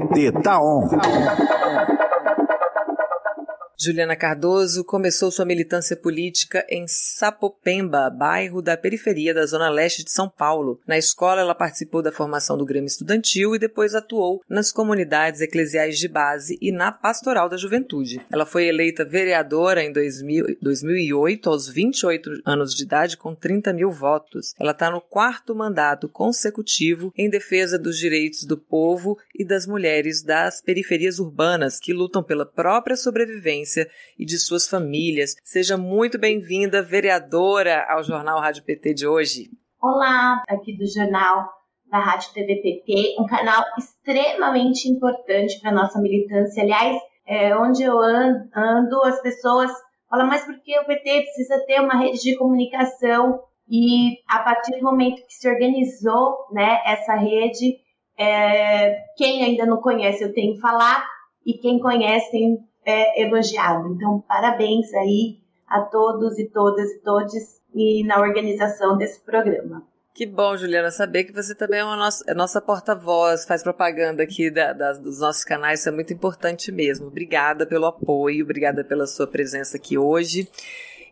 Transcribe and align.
TT 0.00 0.32
tá 0.42 0.58
on. 0.58 0.88
Juliana 3.84 4.14
Cardoso 4.14 4.84
começou 4.84 5.28
sua 5.32 5.44
militância 5.44 5.96
política 5.96 6.64
em 6.70 6.86
Sapopemba, 6.86 8.08
bairro 8.10 8.62
da 8.62 8.76
periferia 8.76 9.34
da 9.34 9.44
zona 9.44 9.68
leste 9.68 10.04
de 10.04 10.12
São 10.12 10.28
Paulo. 10.28 10.80
Na 10.86 10.96
escola, 10.96 11.40
ela 11.40 11.52
participou 11.52 12.00
da 12.00 12.12
formação 12.12 12.56
do 12.56 12.64
Grêmio 12.64 12.86
Estudantil 12.86 13.56
e 13.56 13.58
depois 13.58 13.96
atuou 13.96 14.40
nas 14.48 14.70
comunidades 14.70 15.40
eclesiais 15.40 15.98
de 15.98 16.06
base 16.06 16.56
e 16.62 16.70
na 16.70 16.92
Pastoral 16.92 17.48
da 17.48 17.56
Juventude. 17.56 18.20
Ela 18.30 18.46
foi 18.46 18.66
eleita 18.66 19.04
vereadora 19.04 19.82
em 19.82 19.92
2000, 19.92 20.58
2008, 20.62 21.50
aos 21.50 21.68
28 21.68 22.42
anos 22.46 22.76
de 22.76 22.84
idade, 22.84 23.16
com 23.16 23.34
30 23.34 23.72
mil 23.72 23.90
votos. 23.90 24.54
Ela 24.60 24.70
está 24.70 24.92
no 24.92 25.00
quarto 25.00 25.56
mandato 25.56 26.08
consecutivo 26.08 27.12
em 27.16 27.28
defesa 27.28 27.76
dos 27.76 27.98
direitos 27.98 28.44
do 28.44 28.56
povo 28.56 29.18
e 29.34 29.44
das 29.44 29.66
mulheres 29.66 30.22
das 30.22 30.60
periferias 30.60 31.18
urbanas 31.18 31.80
que 31.80 31.92
lutam 31.92 32.22
pela 32.22 32.46
própria 32.46 32.96
sobrevivência 32.96 33.71
e 34.18 34.24
de 34.24 34.38
suas 34.38 34.68
famílias. 34.68 35.34
Seja 35.42 35.76
muito 35.76 36.18
bem-vinda, 36.18 36.82
vereadora, 36.82 37.86
ao 37.88 38.02
Jornal 38.02 38.40
Rádio 38.40 38.64
PT 38.64 38.94
de 38.94 39.06
hoje. 39.06 39.50
Olá, 39.80 40.42
aqui 40.48 40.76
do 40.76 40.86
Jornal 40.86 41.48
da 41.90 41.98
Rádio 41.98 42.32
TV 42.32 42.56
PT, 42.56 43.16
um 43.18 43.26
canal 43.26 43.62
extremamente 43.78 44.88
importante 44.88 45.60
para 45.60 45.70
nossa 45.70 46.00
militância. 46.00 46.62
Aliás, 46.62 46.96
é, 47.26 47.54
onde 47.56 47.82
eu 47.82 47.98
ando, 47.98 48.48
ando, 48.56 49.02
as 49.04 49.20
pessoas 49.20 49.70
falam, 50.08 50.26
mas 50.26 50.44
por 50.44 50.58
que 50.60 50.78
o 50.78 50.86
PT 50.86 51.22
precisa 51.22 51.64
ter 51.66 51.80
uma 51.80 51.98
rede 51.98 52.20
de 52.20 52.36
comunicação? 52.36 53.40
E 53.68 54.18
a 54.26 54.38
partir 54.40 54.78
do 54.78 54.84
momento 54.84 55.26
que 55.26 55.34
se 55.34 55.48
organizou 55.48 56.46
né, 56.50 56.80
essa 56.86 57.14
rede, 57.14 57.76
é, 58.18 59.02
quem 59.16 59.44
ainda 59.44 59.66
não 59.66 59.78
conhece, 59.78 60.22
eu 60.22 60.32
tenho 60.32 60.54
que 60.54 60.60
falar, 60.60 61.06
e 61.44 61.54
quem 61.54 61.78
conhece 61.78 62.30
tem 62.30 62.58
é, 62.84 63.22
elogiado. 63.22 63.88
Então, 63.94 64.22
parabéns 64.26 64.92
aí 64.94 65.38
a 65.66 65.80
todos 65.80 66.38
e 66.38 66.48
todas 66.48 66.90
e 66.90 66.98
todes 67.00 67.62
e 67.74 68.04
na 68.04 68.20
organização 68.20 68.96
desse 68.96 69.20
programa. 69.20 69.86
Que 70.14 70.26
bom, 70.26 70.54
Juliana, 70.58 70.90
saber 70.90 71.24
que 71.24 71.32
você 71.32 71.54
também 71.54 71.80
é, 71.80 71.84
uma 71.84 71.96
nossa, 71.96 72.22
é 72.28 72.34
nossa 72.34 72.60
porta-voz, 72.60 73.46
faz 73.46 73.62
propaganda 73.62 74.22
aqui 74.22 74.50
da, 74.50 74.74
da, 74.74 74.92
dos 74.92 75.20
nossos 75.20 75.42
canais, 75.42 75.80
isso 75.80 75.88
é 75.88 75.92
muito 75.92 76.12
importante 76.12 76.70
mesmo. 76.70 77.06
Obrigada 77.06 77.64
pelo 77.64 77.86
apoio, 77.86 78.44
obrigada 78.44 78.84
pela 78.84 79.06
sua 79.06 79.26
presença 79.26 79.78
aqui 79.78 79.96
hoje. 79.96 80.46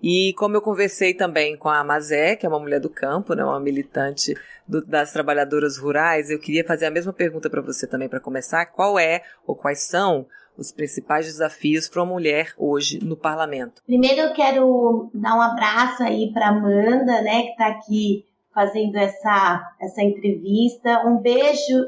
E 0.02 0.34
como 0.34 0.56
eu 0.56 0.61
conversei 0.61 1.14
também 1.14 1.56
com 1.56 1.70
a 1.70 1.83
Mazé, 1.83 2.36
que 2.36 2.45
é 2.45 2.48
uma 2.48 2.58
mulher 2.58 2.80
do 2.80 2.91
campo, 2.91 3.33
né, 3.33 3.42
uma 3.42 3.58
militante 3.58 4.34
do, 4.69 4.84
das 4.84 5.12
trabalhadoras 5.12 5.78
rurais, 5.78 6.28
eu 6.28 6.39
queria 6.39 6.64
fazer 6.64 6.84
a 6.84 6.91
mesma 6.91 7.12
pergunta 7.12 7.48
para 7.48 7.62
você 7.62 7.86
também 7.86 8.08
para 8.08 8.20
começar. 8.20 8.67
Qual 8.67 8.98
é 8.98 9.23
ou 9.47 9.56
quais 9.56 9.80
são 9.80 10.27
os 10.61 10.70
principais 10.70 11.25
desafios 11.25 11.89
para 11.89 12.03
uma 12.03 12.12
mulher 12.12 12.53
hoje 12.58 13.03
no 13.03 13.16
parlamento? 13.16 13.83
Primeiro 13.86 14.20
eu 14.20 14.33
quero 14.34 15.11
dar 15.14 15.34
um 15.34 15.41
abraço 15.41 16.02
aí 16.02 16.30
para 16.33 16.48
Amanda, 16.48 17.22
né, 17.22 17.44
que 17.44 17.50
está 17.50 17.67
aqui 17.69 18.27
fazendo 18.55 18.97
essa, 18.97 19.72
essa 19.80 20.02
entrevista. 20.02 21.02
Um 21.06 21.17
beijo 21.17 21.86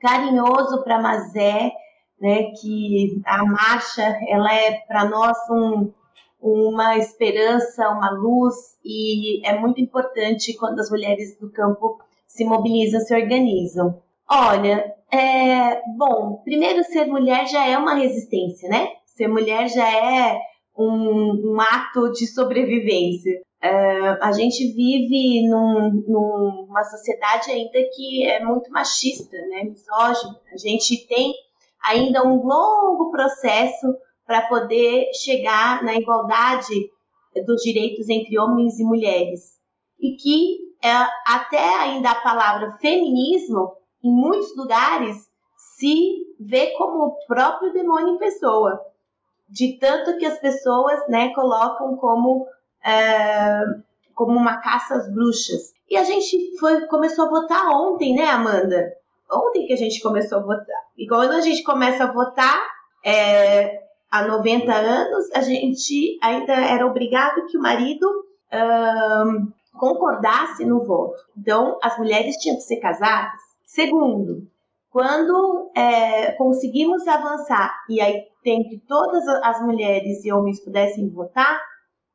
carinhoso 0.00 0.84
para 0.84 1.02
Mazé, 1.02 1.72
né, 2.20 2.44
que 2.60 3.20
a 3.26 3.44
marcha 3.44 4.16
ela 4.28 4.54
é 4.54 4.72
para 4.86 5.04
nós 5.04 5.36
um, 5.50 5.92
uma 6.40 6.96
esperança, 6.96 7.88
uma 7.88 8.10
luz 8.10 8.54
e 8.84 9.44
é 9.44 9.58
muito 9.58 9.80
importante 9.80 10.56
quando 10.56 10.78
as 10.78 10.90
mulheres 10.90 11.36
do 11.38 11.50
campo 11.50 12.00
se 12.28 12.44
mobilizam, 12.44 13.00
se 13.00 13.14
organizam. 13.14 14.00
Olha, 14.30 14.94
é, 15.12 15.82
bom, 15.96 16.40
primeiro 16.42 16.82
ser 16.84 17.06
mulher 17.06 17.46
já 17.46 17.66
é 17.66 17.76
uma 17.76 17.94
resistência, 17.94 18.68
né? 18.68 18.88
Ser 19.04 19.28
mulher 19.28 19.68
já 19.68 19.86
é 19.86 20.40
um, 20.76 21.52
um 21.52 21.60
ato 21.60 22.10
de 22.12 22.26
sobrevivência. 22.26 23.42
É, 23.60 24.18
a 24.22 24.32
gente 24.32 24.72
vive 24.72 25.46
num, 25.48 26.02
numa 26.08 26.82
sociedade 26.84 27.50
ainda 27.50 27.78
que 27.94 28.26
é 28.26 28.42
muito 28.42 28.70
machista, 28.70 29.36
né? 29.48 29.64
Misógina. 29.64 30.40
A 30.50 30.56
gente 30.56 31.06
tem 31.06 31.34
ainda 31.84 32.26
um 32.26 32.42
longo 32.42 33.10
processo 33.10 33.94
para 34.26 34.48
poder 34.48 35.10
chegar 35.12 35.84
na 35.84 35.94
igualdade 35.94 36.90
dos 37.46 37.62
direitos 37.62 38.08
entre 38.08 38.38
homens 38.38 38.78
e 38.78 38.84
mulheres. 38.84 39.58
E 40.00 40.16
que 40.16 40.56
é, 40.82 40.90
até 41.26 41.76
ainda 41.80 42.10
a 42.10 42.20
palavra 42.20 42.78
feminismo 42.80 43.81
em 44.02 44.10
muitos 44.10 44.56
lugares, 44.56 45.30
se 45.56 46.26
vê 46.38 46.68
como 46.76 47.04
o 47.04 47.26
próprio 47.26 47.72
demônio 47.72 48.14
em 48.14 48.18
pessoa. 48.18 48.80
De 49.48 49.78
tanto 49.78 50.16
que 50.18 50.24
as 50.24 50.38
pessoas 50.38 51.06
né, 51.08 51.32
colocam 51.34 51.96
como, 51.96 52.46
é, 52.84 53.62
como 54.14 54.32
uma 54.32 54.58
caça 54.58 54.94
às 54.94 55.12
bruxas. 55.12 55.72
E 55.90 55.96
a 55.96 56.04
gente 56.04 56.58
foi, 56.58 56.86
começou 56.86 57.26
a 57.26 57.30
votar 57.30 57.68
ontem, 57.70 58.14
né, 58.14 58.24
Amanda? 58.30 58.92
Ontem 59.30 59.66
que 59.66 59.72
a 59.72 59.76
gente 59.76 60.00
começou 60.00 60.38
a 60.38 60.42
votar. 60.42 60.82
E 60.96 61.06
quando 61.06 61.32
a 61.32 61.40
gente 61.40 61.62
começa 61.62 62.04
a 62.04 62.12
votar, 62.12 62.66
é, 63.04 63.82
há 64.10 64.26
90 64.26 64.72
anos, 64.72 65.30
a 65.34 65.40
gente 65.40 66.18
ainda 66.22 66.52
era 66.52 66.86
obrigado 66.86 67.46
que 67.46 67.58
o 67.58 67.62
marido 67.62 68.06
concordasse 69.72 70.64
no 70.64 70.84
voto. 70.84 71.18
Então, 71.36 71.78
as 71.82 71.98
mulheres 71.98 72.36
tinham 72.36 72.56
que 72.56 72.62
ser 72.62 72.76
casadas. 72.76 73.40
Segundo, 73.72 74.46
quando 74.90 75.72
é, 75.74 76.32
conseguimos 76.32 77.08
avançar 77.08 77.74
e 77.88 78.02
aí 78.02 78.28
tem 78.44 78.68
que 78.68 78.76
todas 78.86 79.26
as 79.26 79.62
mulheres 79.62 80.22
e 80.22 80.30
homens 80.30 80.62
pudessem 80.62 81.08
votar, 81.08 81.58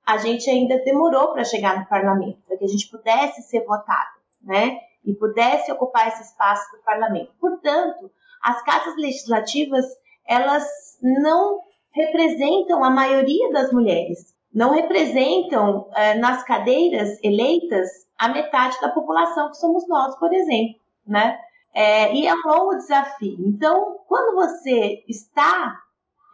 a 0.05 0.17
gente 0.17 0.47
ainda 0.51 0.77
demorou 0.83 1.33
para 1.33 1.43
chegar 1.43 1.79
no 1.79 1.87
parlamento, 1.87 2.37
para 2.47 2.57
que 2.57 2.63
a 2.63 2.67
gente 2.67 2.87
pudesse 2.91 3.41
ser 3.41 3.65
votado, 3.65 4.19
né? 4.43 4.77
E 5.03 5.15
pudesse 5.15 5.71
ocupar 5.71 6.07
esse 6.09 6.21
espaço 6.25 6.77
do 6.77 6.83
parlamento. 6.83 7.33
Portanto, 7.41 8.11
as 8.43 8.61
casas 8.61 8.95
legislativas, 8.95 9.83
elas 10.27 10.63
não 11.01 11.61
representam 11.89 12.83
a 12.83 12.91
maioria 12.91 13.51
das 13.51 13.71
mulheres, 13.71 14.31
não 14.53 14.69
representam 14.69 15.89
é, 15.95 16.13
nas 16.13 16.43
cadeiras 16.43 17.17
eleitas 17.23 17.89
a 18.15 18.29
metade 18.29 18.79
da 18.79 18.89
população 18.89 19.49
que 19.49 19.57
somos 19.57 19.87
nós, 19.87 20.15
por 20.19 20.31
exemplo, 20.31 20.79
né? 21.07 21.46
É, 21.73 22.13
e 22.13 22.25
é 22.25 22.33
um 22.33 22.41
longo 22.45 22.75
desafio. 22.75 23.37
Então, 23.39 23.97
quando 24.07 24.35
você 24.35 25.03
está 25.07 25.79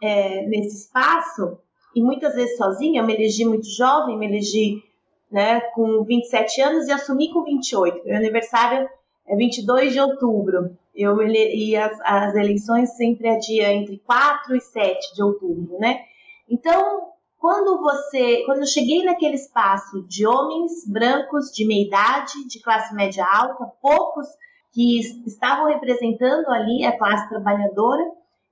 é, 0.02 0.46
nesse 0.46 0.84
espaço, 0.84 1.58
e 1.94 2.02
muitas 2.02 2.34
vezes 2.34 2.56
sozinha, 2.56 3.00
eu 3.00 3.06
me 3.06 3.14
elegi 3.14 3.44
muito 3.44 3.68
jovem, 3.68 4.18
me 4.18 4.26
elegi 4.26 4.82
né, 5.30 5.60
com 5.74 6.04
27 6.04 6.60
anos 6.60 6.86
e 6.88 6.92
assumi 6.92 7.32
com 7.32 7.44
28. 7.44 8.04
Meu 8.04 8.16
aniversário 8.16 8.88
é 9.26 9.36
22 9.36 9.92
de 9.92 10.00
outubro. 10.00 10.76
Eu, 10.94 11.20
e 11.22 11.76
as, 11.76 11.98
as 12.02 12.34
eleições 12.34 12.96
sempre 12.96 13.28
é 13.28 13.36
dia 13.36 13.72
entre 13.72 13.98
4 13.98 14.56
e 14.56 14.60
7 14.60 15.14
de 15.14 15.22
outubro, 15.22 15.78
né? 15.78 16.00
Então, 16.48 17.08
quando 17.38 17.80
você, 17.80 18.42
quando 18.46 18.60
eu 18.60 18.66
cheguei 18.66 19.04
naquele 19.04 19.34
espaço 19.34 20.06
de 20.06 20.26
homens 20.26 20.86
brancos 20.86 21.50
de 21.52 21.66
meia 21.66 21.86
idade, 21.86 22.46
de 22.48 22.60
classe 22.60 22.94
média 22.94 23.26
alta, 23.26 23.66
poucos 23.82 24.26
que 24.74 24.98
estavam 25.24 25.66
representando 25.66 26.48
ali 26.48 26.84
a 26.84 26.98
classe 26.98 27.28
trabalhadora, 27.28 28.02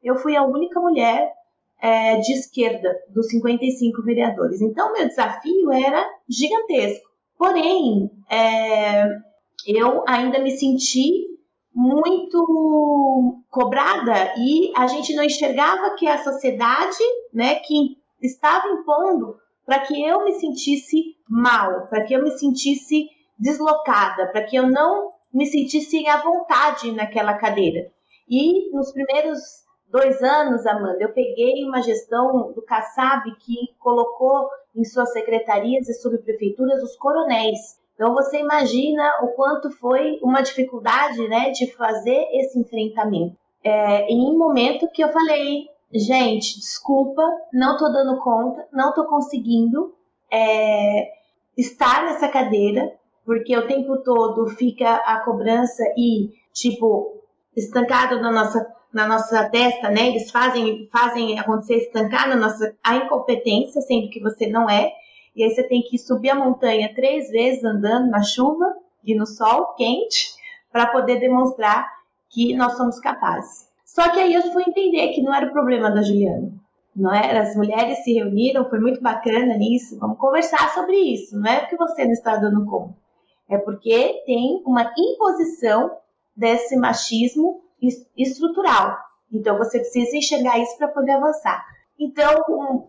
eu 0.03 0.17
fui 0.17 0.37
a 0.37 0.45
única 0.45 0.81
mulher 0.81 1.33
é, 1.81 2.17
de 2.19 2.33
esquerda 2.33 2.97
dos 3.09 3.29
55 3.29 4.03
vereadores. 4.03 4.61
Então, 4.61 4.93
meu 4.93 5.09
desafio 5.09 5.73
era 5.73 6.09
gigantesco. 6.29 7.11
Porém, 7.37 8.09
é, 8.31 9.05
eu 9.67 10.05
ainda 10.07 10.39
me 10.39 10.53
senti 10.53 11.27
muito 11.75 13.43
cobrada 13.51 14.35
e 14.37 14.73
a 14.77 14.87
gente 14.87 15.15
não 15.17 15.25
enxergava 15.25 15.97
que 15.97 16.07
a 16.07 16.23
sociedade, 16.23 17.03
né, 17.35 17.57
que 17.57 17.97
estava 18.21 18.69
impondo 18.69 19.37
para 19.67 19.81
que 19.81 20.01
eu 20.01 20.25
me 20.25 20.35
sentisse 20.35 21.17
mal, 21.29 21.89
para 21.89 22.05
que 22.05 22.15
eu 22.15 22.23
me 22.23 22.31
sentisse 22.33 23.09
deslocada, 23.39 24.29
para 24.31 24.45
que 24.45 24.55
eu 24.55 24.71
não 24.71 25.11
me 25.33 25.47
sentisse 25.47 26.07
à 26.07 26.19
vontade 26.19 26.93
naquela 26.93 27.35
cadeira. 27.35 27.91
E 28.29 28.71
nos 28.75 28.93
primeiros 28.93 29.41
dois 29.91 30.23
anos, 30.23 30.67
Amanda, 30.67 30.99
eu 31.01 31.13
peguei 31.13 31.65
uma 31.65 31.83
gestão 31.83 32.53
do 32.53 32.63
Kassab 32.63 33.31
que 33.41 33.75
colocou 33.79 34.49
em 34.75 34.85
suas 34.85 35.13
secretarias 35.13 35.89
e 35.89 35.95
subprefeituras 35.95 36.83
os 36.83 36.97
coronéis. 36.97 37.81
Então 37.95 38.15
você 38.15 38.39
imagina 38.39 39.03
o 39.23 39.29
quanto 39.29 39.71
foi 39.71 40.19
uma 40.23 40.43
dificuldade 40.43 41.29
né, 41.29 41.51
de 41.51 41.71
fazer 41.73 42.27
esse 42.33 42.59
enfrentamento. 42.59 43.37
É, 43.63 44.07
em 44.11 44.27
um 44.29 44.37
momento 44.37 44.89
que 44.89 45.05
eu 45.05 45.13
falei, 45.13 45.67
gente, 45.93 46.59
desculpa, 46.59 47.23
não 47.53 47.75
estou 47.75 47.93
dando 47.93 48.21
conta, 48.21 48.67
não 48.73 48.89
estou 48.89 49.05
conseguindo 49.05 49.95
é, 50.33 51.13
estar 51.57 52.07
nessa 52.07 52.29
cadeira, 52.29 52.93
porque 53.33 53.57
o 53.57 53.67
tempo 53.67 53.97
todo 54.03 54.47
fica 54.49 54.97
a 54.97 55.21
cobrança 55.21 55.83
e, 55.97 56.29
tipo, 56.53 57.23
estancado 57.57 58.21
na 58.21 58.31
nossa 58.31 58.71
na 58.93 59.09
nossa 59.09 59.49
testa, 59.49 59.89
né? 59.89 60.09
Eles 60.09 60.31
fazem 60.31 60.87
fazem 60.93 61.39
acontecer 61.39 61.77
estancar 61.77 62.29
na 62.29 62.37
nossa 62.37 62.77
a 62.85 62.97
incompetência, 62.97 63.81
sendo 63.81 64.11
que 64.11 64.21
você 64.21 64.47
não 64.49 64.69
é. 64.69 64.93
E 65.35 65.43
aí 65.43 65.49
você 65.49 65.63
tem 65.63 65.81
que 65.81 65.97
subir 65.97 66.29
a 66.29 66.35
montanha 66.35 66.93
três 66.95 67.31
vezes 67.31 67.65
andando 67.65 68.11
na 68.11 68.23
chuva 68.23 68.67
e 69.03 69.15
no 69.15 69.27
sol 69.27 69.75
quente 69.77 70.35
para 70.71 70.89
poder 70.89 71.19
demonstrar 71.19 71.91
que 72.29 72.55
nós 72.55 72.77
somos 72.77 73.01
capazes. 73.01 73.67
Só 73.87 74.11
que 74.11 74.21
aí 74.21 74.35
eu 74.35 74.43
fui 74.53 74.65
entender 74.67 75.09
que 75.15 75.23
não 75.23 75.35
era 75.35 75.47
o 75.47 75.53
problema 75.53 75.91
da 75.91 76.03
Juliana. 76.03 76.53
Não 76.95 77.15
era? 77.15 77.41
As 77.41 77.57
mulheres 77.57 78.05
se 78.05 78.13
reuniram, 78.13 78.69
foi 78.69 78.79
muito 78.79 79.01
bacana 79.01 79.57
nisso. 79.57 79.99
Vamos 79.99 80.19
conversar 80.19 80.69
sobre 80.75 80.99
isso. 80.99 81.35
Não 81.39 81.51
é 81.51 81.61
porque 81.61 81.77
você 81.77 82.05
não 82.05 82.13
está 82.13 82.37
dando 82.37 82.67
conta. 82.67 83.02
É 83.53 83.59
porque 83.59 84.23
tem 84.25 84.63
uma 84.65 84.95
imposição 84.97 85.95
desse 86.35 86.75
machismo 86.75 87.61
estrutural. 88.17 88.97
Então 89.31 89.59
você 89.59 89.79
precisa 89.79 90.17
enxergar 90.17 90.59
isso 90.59 90.75
para 90.79 90.89
poder 90.89 91.13
avançar. 91.13 91.63
Então, 91.99 92.89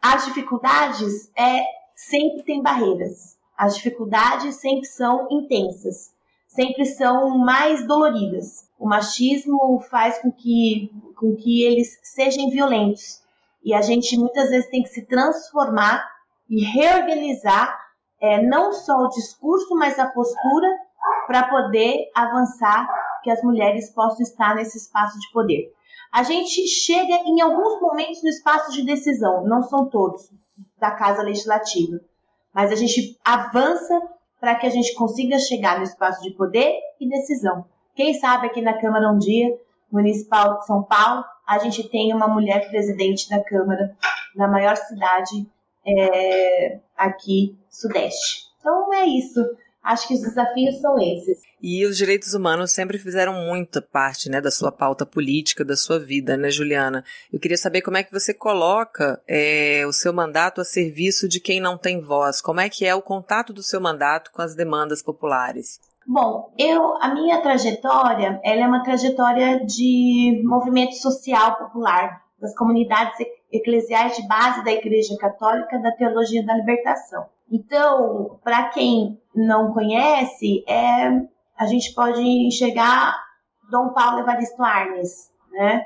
as 0.00 0.24
dificuldades 0.26 1.28
é 1.36 1.60
sempre 1.96 2.44
tem 2.44 2.62
barreiras. 2.62 3.36
As 3.58 3.74
dificuldades 3.74 4.54
sempre 4.54 4.84
são 4.84 5.26
intensas, 5.28 6.14
sempre 6.46 6.84
são 6.84 7.36
mais 7.38 7.84
doloridas. 7.84 8.68
O 8.78 8.86
machismo 8.86 9.80
faz 9.90 10.18
com 10.18 10.30
que, 10.30 10.88
com 11.16 11.34
que 11.34 11.64
eles 11.64 11.98
sejam 12.04 12.48
violentos. 12.48 13.20
E 13.64 13.74
a 13.74 13.82
gente 13.82 14.16
muitas 14.16 14.50
vezes 14.50 14.70
tem 14.70 14.84
que 14.84 14.90
se 14.90 15.02
transformar 15.02 16.08
e 16.48 16.62
reorganizar 16.62 17.85
é, 18.20 18.42
não 18.42 18.72
só 18.72 18.96
o 18.98 19.08
discurso, 19.08 19.74
mas 19.76 19.98
a 19.98 20.06
postura 20.06 20.68
para 21.26 21.48
poder 21.48 22.10
avançar, 22.14 22.88
que 23.22 23.30
as 23.30 23.42
mulheres 23.42 23.90
possam 23.92 24.22
estar 24.22 24.54
nesse 24.54 24.78
espaço 24.78 25.18
de 25.18 25.30
poder. 25.32 25.72
A 26.12 26.22
gente 26.22 26.66
chega 26.68 27.14
em 27.26 27.40
alguns 27.40 27.80
momentos 27.80 28.22
no 28.22 28.28
espaço 28.28 28.72
de 28.72 28.84
decisão, 28.84 29.44
não 29.44 29.62
são 29.62 29.88
todos 29.88 30.30
da 30.78 30.92
Casa 30.92 31.22
Legislativa, 31.22 32.00
mas 32.54 32.70
a 32.70 32.76
gente 32.76 33.18
avança 33.24 34.00
para 34.40 34.54
que 34.54 34.66
a 34.66 34.70
gente 34.70 34.94
consiga 34.94 35.38
chegar 35.38 35.78
no 35.78 35.84
espaço 35.84 36.22
de 36.22 36.30
poder 36.30 36.78
e 37.00 37.08
decisão. 37.08 37.64
Quem 37.94 38.14
sabe 38.14 38.46
aqui 38.46 38.62
na 38.62 38.78
Câmara 38.80 39.10
um 39.10 39.18
dia 39.18 39.58
Municipal 39.90 40.58
de 40.58 40.66
São 40.66 40.82
Paulo, 40.82 41.24
a 41.46 41.58
gente 41.58 41.88
tem 41.88 42.12
uma 42.12 42.28
mulher 42.28 42.68
presidente 42.68 43.28
da 43.28 43.42
Câmara 43.42 43.96
na 44.34 44.48
maior 44.48 44.76
cidade 44.76 45.48
é, 45.86 46.80
aqui 46.96 47.56
sudeste. 47.70 48.46
Então 48.58 48.92
é 48.94 49.06
isso. 49.06 49.40
Acho 49.82 50.08
que 50.08 50.14
os 50.14 50.20
desafios 50.20 50.80
são 50.80 50.98
esses. 50.98 51.40
E 51.62 51.86
os 51.86 51.96
direitos 51.96 52.34
humanos 52.34 52.72
sempre 52.72 52.98
fizeram 52.98 53.32
muita 53.46 53.80
parte, 53.80 54.28
né, 54.28 54.40
da 54.40 54.50
sua 54.50 54.72
pauta 54.72 55.06
política, 55.06 55.64
da 55.64 55.76
sua 55.76 55.98
vida, 55.98 56.36
né, 56.36 56.50
Juliana? 56.50 57.04
Eu 57.32 57.38
queria 57.38 57.56
saber 57.56 57.82
como 57.82 57.96
é 57.96 58.02
que 58.02 58.12
você 58.12 58.34
coloca 58.34 59.22
é, 59.28 59.84
o 59.86 59.92
seu 59.92 60.12
mandato 60.12 60.60
a 60.60 60.64
serviço 60.64 61.28
de 61.28 61.38
quem 61.38 61.60
não 61.60 61.78
tem 61.78 62.00
voz. 62.00 62.40
Como 62.40 62.60
é 62.60 62.68
que 62.68 62.84
é 62.84 62.94
o 62.94 63.02
contato 63.02 63.52
do 63.52 63.62
seu 63.62 63.80
mandato 63.80 64.32
com 64.32 64.42
as 64.42 64.56
demandas 64.56 65.02
populares? 65.02 65.78
Bom, 66.06 66.52
eu 66.58 66.96
a 67.00 67.14
minha 67.14 67.40
trajetória, 67.40 68.40
ela 68.44 68.62
é 68.62 68.66
uma 68.66 68.82
trajetória 68.82 69.64
de 69.64 70.42
movimento 70.44 70.94
social 70.94 71.56
popular 71.56 72.22
das 72.40 72.54
comunidades 72.56 73.18
eclesiais 73.52 74.16
de 74.16 74.26
base 74.26 74.64
da 74.64 74.72
Igreja 74.72 75.16
Católica 75.18 75.78
da 75.78 75.92
Teologia 75.92 76.44
da 76.44 76.54
Libertação. 76.54 77.26
Então, 77.50 78.38
para 78.42 78.68
quem 78.70 79.20
não 79.34 79.72
conhece, 79.72 80.64
é, 80.68 81.08
a 81.56 81.66
gente 81.66 81.94
pode 81.94 82.20
enxergar 82.20 83.16
Dom 83.70 83.90
Paulo 83.90 84.20
Evaristo 84.20 84.62
Arnes, 84.62 85.30
né? 85.52 85.84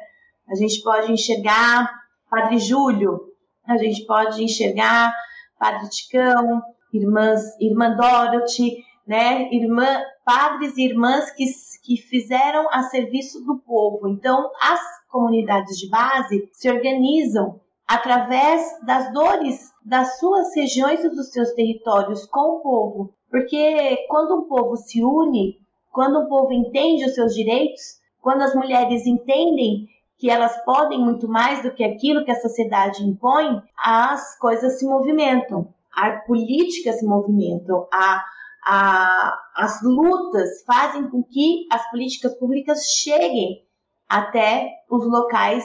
A 0.48 0.54
gente 0.54 0.82
pode 0.82 1.12
enxergar 1.12 1.90
Padre 2.28 2.58
Júlio, 2.58 3.20
a 3.66 3.76
gente 3.76 4.04
pode 4.06 4.42
enxergar 4.42 5.14
Padre 5.58 5.88
Ticão, 5.90 6.62
irmãs, 6.92 7.40
Irmã 7.60 7.94
Dorothy, 7.94 8.84
né? 9.06 9.48
Irmã, 9.52 10.02
padres 10.24 10.76
e 10.76 10.84
irmãs 10.84 11.30
que, 11.32 11.44
que 11.84 11.96
fizeram 11.96 12.68
a 12.72 12.82
serviço 12.84 13.44
do 13.44 13.58
povo. 13.58 14.08
Então, 14.08 14.50
as 14.60 14.80
comunidades 15.10 15.76
de 15.78 15.88
base 15.88 16.48
se 16.52 16.70
organizam 16.70 17.60
através 17.86 18.62
das 18.84 19.12
dores 19.12 19.70
das 19.84 20.18
suas 20.18 20.54
regiões 20.54 21.02
e 21.02 21.08
dos 21.08 21.30
seus 21.30 21.52
territórios 21.52 22.26
com 22.26 22.56
o 22.56 22.60
povo. 22.60 23.14
Porque 23.30 24.04
quando 24.08 24.36
um 24.36 24.48
povo 24.48 24.76
se 24.76 25.02
une, 25.02 25.58
quando 25.90 26.20
um 26.20 26.28
povo 26.28 26.52
entende 26.52 27.04
os 27.04 27.14
seus 27.14 27.34
direitos, 27.34 27.98
quando 28.20 28.42
as 28.42 28.54
mulheres 28.54 29.06
entendem 29.06 29.88
que 30.18 30.28
elas 30.28 30.62
podem 30.64 31.00
muito 31.00 31.26
mais 31.26 31.62
do 31.62 31.72
que 31.72 31.82
aquilo 31.82 32.24
que 32.24 32.30
a 32.30 32.40
sociedade 32.40 33.02
impõe, 33.02 33.62
as 33.76 34.38
coisas 34.38 34.78
se 34.78 34.86
movimentam, 34.86 35.72
a 35.92 36.10
política 36.26 36.92
se 36.92 37.06
movimentam, 37.06 37.88
a, 37.90 38.22
a, 38.64 39.38
as 39.56 39.82
lutas 39.82 40.62
fazem 40.66 41.08
com 41.08 41.22
que 41.22 41.66
as 41.72 41.90
políticas 41.90 42.34
públicas 42.38 42.84
cheguem 42.84 43.62
até 44.10 44.82
os 44.90 45.06
locais 45.06 45.64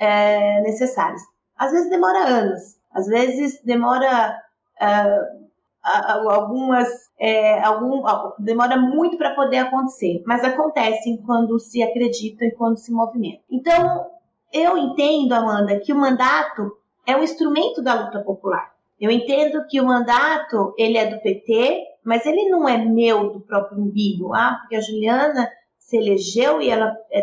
é, 0.00 0.62
necessários. 0.62 1.20
Às 1.56 1.70
vezes 1.70 1.90
demora 1.90 2.26
anos, 2.26 2.78
às 2.90 3.06
vezes 3.06 3.62
demora 3.62 4.34
uh, 4.80 6.28
algumas, 6.30 6.88
é, 7.18 7.62
algum, 7.62 8.02
demora 8.38 8.78
muito 8.78 9.18
para 9.18 9.34
poder 9.34 9.58
acontecer, 9.58 10.22
mas 10.26 10.42
acontece 10.42 11.22
quando 11.26 11.58
se 11.58 11.82
acredita 11.82 12.46
e 12.46 12.52
quando 12.52 12.78
se 12.78 12.90
movimenta. 12.90 13.42
Então, 13.50 14.06
eu 14.50 14.78
entendo, 14.78 15.34
Amanda, 15.34 15.78
que 15.78 15.92
o 15.92 15.96
mandato 15.96 16.76
é 17.06 17.14
um 17.14 17.22
instrumento 17.22 17.82
da 17.82 17.94
luta 17.94 18.20
popular. 18.20 18.72
Eu 18.98 19.10
entendo 19.10 19.66
que 19.66 19.80
o 19.80 19.86
mandato 19.86 20.74
ele 20.78 20.96
é 20.96 21.06
do 21.06 21.20
PT, 21.20 21.84
mas 22.04 22.24
ele 22.24 22.48
não 22.48 22.68
é 22.68 22.78
meu 22.78 23.32
do 23.32 23.40
próprio 23.40 23.78
umbigo, 23.78 24.32
ah, 24.32 24.56
porque 24.60 24.76
a 24.76 24.80
Juliana 24.80 25.50
se 25.92 25.98
elegeu 25.98 26.62
e 26.62 26.70
ela 26.70 26.96
é 27.10 27.20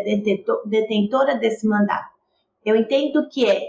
detentora 0.64 1.34
desse 1.34 1.66
mandato. 1.66 2.08
Eu 2.64 2.76
entendo 2.76 3.28
que 3.28 3.44
é 3.44 3.66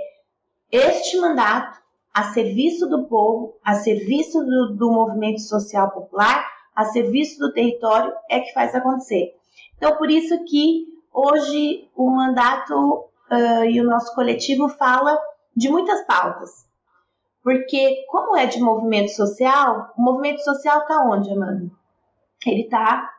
este 0.71 1.19
mandato 1.19 1.81
a 2.13 2.25
serviço 2.33 2.87
do 2.87 3.05
povo, 3.05 3.57
a 3.63 3.73
serviço 3.73 4.39
do, 4.45 4.75
do 4.75 4.91
movimento 4.91 5.41
social 5.41 5.89
popular, 5.89 6.47
a 6.75 6.85
serviço 6.85 7.39
do 7.39 7.51
território 7.51 8.13
é 8.29 8.41
que 8.41 8.53
faz 8.53 8.75
acontecer. 8.75 9.33
Então, 9.75 9.97
por 9.97 10.11
isso 10.11 10.43
que 10.43 10.85
hoje 11.11 11.89
o 11.95 12.11
mandato 12.11 13.09
uh, 13.31 13.65
e 13.65 13.81
o 13.81 13.83
nosso 13.83 14.13
coletivo 14.13 14.69
fala 14.69 15.17
de 15.55 15.67
muitas 15.67 16.05
pautas. 16.05 16.51
Porque, 17.43 18.05
como 18.07 18.37
é 18.37 18.45
de 18.45 18.59
movimento 18.59 19.09
social, 19.09 19.91
o 19.97 20.01
movimento 20.01 20.43
social 20.43 20.81
está 20.81 21.03
onde, 21.05 21.31
Amanda? 21.31 21.71
Ele 22.45 22.61
está 22.61 23.09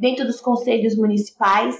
dentro 0.00 0.26
dos 0.26 0.40
conselhos 0.40 0.96
municipais, 0.96 1.76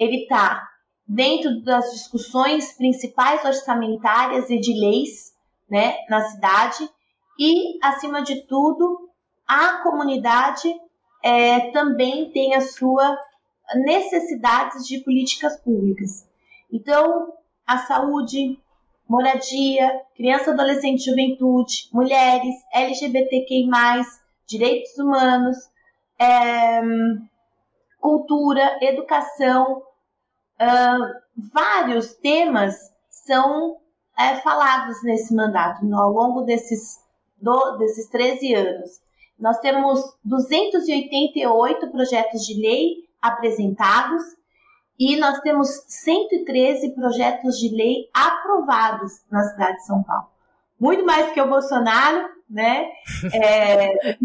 ele 0.00 0.22
está 0.22 0.66
dentro 1.06 1.62
das 1.62 1.92
discussões 1.92 2.72
principais 2.72 3.44
orçamentárias 3.44 4.48
e 4.48 4.58
de 4.58 4.72
leis 4.72 5.32
né, 5.70 5.98
na 6.08 6.22
cidade 6.22 6.88
e, 7.38 7.78
acima 7.82 8.22
de 8.22 8.46
tudo, 8.46 9.10
a 9.46 9.82
comunidade 9.82 10.68
é, 11.22 11.70
também 11.70 12.30
tem 12.32 12.54
a 12.54 12.62
sua 12.62 13.18
necessidades 13.84 14.86
de 14.86 15.00
políticas 15.00 15.60
públicas. 15.60 16.26
Então, 16.72 17.34
a 17.66 17.78
saúde, 17.78 18.58
moradia, 19.06 19.92
criança, 20.16 20.52
adolescente, 20.52 21.04
juventude, 21.04 21.90
mulheres, 21.92 22.54
LGBTQI+, 22.72 23.68
direitos 24.46 24.96
humanos, 24.98 25.56
é, 26.18 26.80
cultura, 28.00 28.78
educação, 28.80 29.82
uh, 30.60 31.48
vários 31.52 32.14
temas 32.14 32.74
são 33.10 33.76
é, 34.18 34.36
falados 34.36 35.02
nesse 35.02 35.34
mandato, 35.34 35.84
ao 35.94 36.10
longo 36.10 36.42
desses, 36.42 36.98
do, 37.40 37.76
desses 37.76 38.08
13 38.08 38.54
anos. 38.54 39.00
Nós 39.38 39.58
temos 39.60 40.00
288 40.24 41.90
projetos 41.90 42.44
de 42.44 42.60
lei 42.60 43.08
apresentados 43.22 44.22
e 44.98 45.16
nós 45.16 45.38
temos 45.40 45.68
113 45.86 46.90
projetos 46.94 47.56
de 47.58 47.68
lei 47.68 48.08
aprovados 48.12 49.22
na 49.30 49.44
cidade 49.44 49.76
de 49.76 49.86
São 49.86 50.02
Paulo. 50.02 50.26
Muito 50.80 51.04
mais 51.06 51.30
que 51.32 51.40
o 51.40 51.48
Bolsonaro, 51.48 52.28
né? 52.50 52.90
É, 53.32 53.92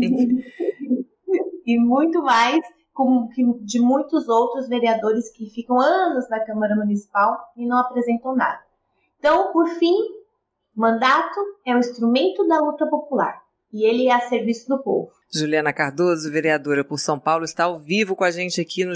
e 1.65 1.79
muito 1.79 2.21
mais 2.23 2.63
como 2.93 3.29
de 3.61 3.79
muitos 3.79 4.29
outros 4.29 4.67
vereadores 4.69 5.31
que 5.31 5.49
ficam 5.49 5.79
anos 5.79 6.29
na 6.29 6.39
Câmara 6.39 6.75
Municipal 6.75 7.37
e 7.57 7.65
não 7.65 7.79
apresentam 7.79 8.35
nada. 8.35 8.61
Então, 9.17 9.51
por 9.51 9.67
fim, 9.67 9.95
mandato 10.75 11.39
é 11.65 11.75
um 11.75 11.79
instrumento 11.79 12.47
da 12.47 12.59
luta 12.59 12.85
popular 12.87 13.41
e 13.71 13.85
ele 13.85 14.07
é 14.07 14.13
a 14.13 14.21
serviço 14.29 14.67
do 14.69 14.81
povo. 14.83 15.11
Juliana 15.33 15.73
Cardoso, 15.73 16.31
vereadora 16.31 16.83
por 16.83 16.99
São 16.99 17.19
Paulo, 17.19 17.43
está 17.43 17.63
ao 17.63 17.79
vivo 17.79 18.15
com 18.15 18.23
a 18.23 18.31
gente 18.31 18.61
aqui 18.61 18.85
no 18.85 18.93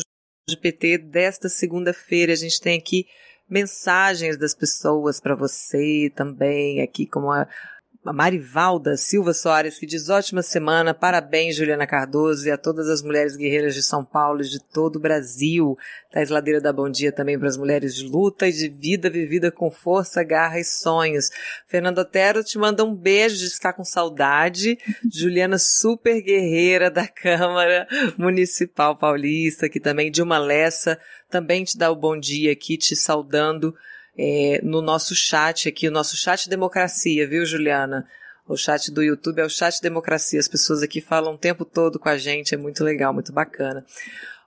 de 0.47 0.55
PT 0.55 0.99
desta 0.99 1.49
segunda-feira. 1.49 2.31
A 2.31 2.35
gente 2.35 2.61
tem 2.61 2.77
aqui 2.77 3.05
mensagens 3.49 4.37
das 4.37 4.53
pessoas 4.53 5.19
para 5.19 5.35
você 5.35 6.11
também, 6.15 6.81
aqui 6.81 7.05
como 7.05 7.31
a 7.31 7.47
a 8.07 8.13
Marivalda 8.13 8.95
Silva 8.95 9.33
Soares, 9.33 9.77
que 9.77 9.85
diz 9.85 10.07
ótima 10.07 10.41
semana, 10.41 10.93
parabéns 10.93 11.57
Juliana 11.57 11.85
Cardoso 11.85 12.47
e 12.47 12.51
a 12.51 12.57
todas 12.57 12.87
as 12.87 13.01
mulheres 13.01 13.35
guerreiras 13.35 13.75
de 13.75 13.83
São 13.83 14.05
Paulo 14.05 14.41
e 14.41 14.47
de 14.47 14.59
todo 14.59 14.95
o 14.95 14.99
Brasil. 14.99 15.77
Thais 16.11 16.29
Ladeira 16.29 16.61
dá 16.61 16.71
bom 16.71 16.89
dia 16.89 17.11
também 17.11 17.37
para 17.37 17.49
as 17.49 17.57
mulheres 17.57 17.95
de 17.95 18.07
luta 18.07 18.47
e 18.47 18.53
de 18.53 18.69
vida 18.69 19.09
vivida 19.09 19.51
com 19.51 19.69
força, 19.69 20.23
garra 20.23 20.57
e 20.57 20.63
sonhos. 20.63 21.29
Fernando 21.67 21.99
Otero 21.99 22.43
te 22.43 22.57
manda 22.57 22.83
um 22.83 22.95
beijo 22.95 23.35
de 23.37 23.45
estar 23.45 23.73
com 23.73 23.83
saudade. 23.83 24.77
Juliana 25.11 25.57
super 25.57 26.21
guerreira 26.21 26.89
da 26.89 27.07
Câmara 27.07 27.87
Municipal 28.17 28.97
Paulista, 28.97 29.67
que 29.67 29.81
também 29.81 30.09
Dilma 30.09 30.37
Lessa 30.37 30.97
também 31.29 31.65
te 31.65 31.77
dá 31.77 31.91
o 31.91 31.95
bom 31.95 32.17
dia 32.17 32.53
aqui, 32.53 32.77
te 32.77 32.95
saudando 32.95 33.75
é, 34.17 34.59
no 34.63 34.81
nosso 34.81 35.15
chat 35.15 35.69
aqui, 35.69 35.87
o 35.87 35.91
nosso 35.91 36.17
chat 36.17 36.49
democracia, 36.49 37.27
viu, 37.27 37.45
Juliana? 37.45 38.07
O 38.47 38.55
chat 38.55 38.91
do 38.91 39.03
YouTube 39.03 39.39
é 39.39 39.45
o 39.45 39.49
chat 39.49 39.81
democracia. 39.81 40.39
As 40.39 40.47
pessoas 40.47 40.81
aqui 40.81 41.01
falam 41.01 41.35
o 41.35 41.37
tempo 41.37 41.65
todo 41.65 41.99
com 41.99 42.09
a 42.09 42.17
gente, 42.17 42.55
é 42.55 42.57
muito 42.57 42.83
legal, 42.83 43.13
muito 43.13 43.33
bacana. 43.33 43.85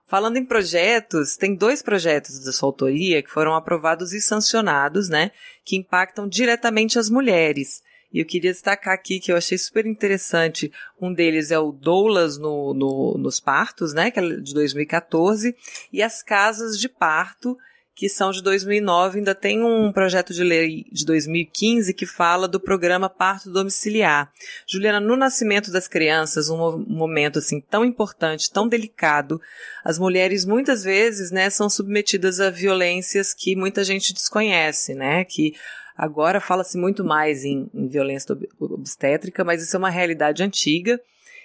Falando 0.06 0.38
em 0.38 0.44
projetos, 0.44 1.36
tem 1.36 1.54
dois 1.54 1.82
projetos 1.82 2.42
da 2.44 2.52
sua 2.52 2.68
autoria 2.68 3.22
que 3.22 3.30
foram 3.30 3.54
aprovados 3.54 4.12
e 4.12 4.20
sancionados, 4.20 5.08
né? 5.08 5.30
Que 5.64 5.76
impactam 5.76 6.26
diretamente 6.26 6.98
as 6.98 7.08
mulheres. 7.08 7.80
E 8.12 8.18
eu 8.18 8.26
queria 8.26 8.50
destacar 8.50 8.92
aqui 8.92 9.20
que 9.20 9.30
eu 9.30 9.36
achei 9.36 9.56
super 9.56 9.86
interessante. 9.86 10.72
Um 11.00 11.12
deles 11.12 11.52
é 11.52 11.58
o 11.60 11.70
Doulas 11.70 12.38
no, 12.38 12.74
no, 12.74 13.18
nos 13.18 13.38
partos, 13.38 13.94
né? 13.94 14.10
Que 14.10 14.18
é 14.18 14.22
de 14.22 14.52
2014, 14.52 15.54
e 15.92 16.02
as 16.02 16.24
casas 16.24 16.76
de 16.76 16.88
parto, 16.88 17.56
que 18.00 18.08
são 18.08 18.30
de 18.30 18.42
2009. 18.42 19.18
Ainda 19.18 19.34
tem 19.34 19.62
um 19.62 19.92
projeto 19.92 20.32
de 20.32 20.42
lei 20.42 20.86
de 20.90 21.04
2015 21.04 21.92
que 21.92 22.06
fala 22.06 22.48
do 22.48 22.58
programa 22.58 23.10
parto 23.10 23.50
domiciliar. 23.50 24.32
Juliana, 24.66 24.98
no 24.98 25.16
nascimento 25.16 25.70
das 25.70 25.86
crianças, 25.86 26.48
um 26.48 26.78
momento 26.88 27.40
assim 27.40 27.60
tão 27.60 27.84
importante, 27.84 28.50
tão 28.50 28.66
delicado, 28.66 29.38
as 29.84 29.98
mulheres 29.98 30.46
muitas 30.46 30.82
vezes, 30.82 31.30
né, 31.30 31.50
são 31.50 31.68
submetidas 31.68 32.40
a 32.40 32.48
violências 32.48 33.34
que 33.34 33.54
muita 33.54 33.84
gente 33.84 34.14
desconhece, 34.14 34.94
né, 34.94 35.22
que 35.26 35.54
agora 35.94 36.40
fala-se 36.40 36.78
muito 36.78 37.04
mais 37.04 37.44
em, 37.44 37.68
em 37.74 37.86
violência 37.86 38.34
obstétrica, 38.58 39.44
mas 39.44 39.62
isso 39.62 39.76
é 39.76 39.78
uma 39.78 39.90
realidade 39.90 40.42
antiga 40.42 40.98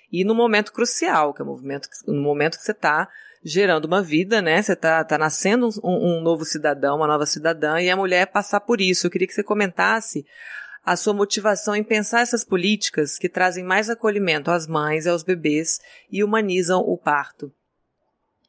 e 0.10 0.24
no 0.24 0.34
momento 0.34 0.72
crucial, 0.72 1.34
que 1.34 1.42
é 1.42 1.44
o 1.44 1.48
movimento, 1.48 1.90
no 2.08 2.22
momento 2.22 2.58
que 2.58 2.64
você 2.64 2.72
está 2.72 3.10
gerando 3.46 3.86
uma 3.86 4.02
vida, 4.02 4.42
né? 4.42 4.60
Você 4.60 4.76
tá, 4.76 5.04
tá 5.04 5.20
nascendo 5.20 5.70
um, 5.84 6.18
um 6.18 6.22
novo 6.22 6.44
cidadão, 6.44 6.98
uma 6.98 7.06
nova 7.06 7.28
cidadã, 7.28 7.80
e 7.80 7.92
a 7.92 7.96
mulher 7.96 8.26
passar 8.26 8.60
por 8.60 8.82
isso. 8.82 9.06
Eu 9.06 9.12
queria 9.12 9.28
que 9.28 9.34
você 9.36 9.44
comentasse 9.44 10.26
a 10.84 10.96
sua 10.96 11.14
motivação 11.14 11.76
em 11.76 11.84
pensar 11.84 12.22
essas 12.22 12.44
políticas 12.44 13.20
que 13.20 13.30
trazem 13.30 13.64
mais 13.64 13.88
acolhimento 13.88 14.50
às 14.50 14.66
mães 14.66 15.06
e 15.06 15.10
aos 15.10 15.22
bebês 15.22 15.80
e 16.12 16.24
humanizam 16.24 16.82
o 16.82 16.98
parto. 16.98 17.54